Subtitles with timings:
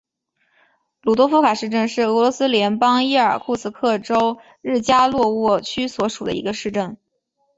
[1.03, 6.97] 鲁多夫卡市镇是俄罗斯联邦伊尔库茨克州日加洛沃区所属的一个市镇。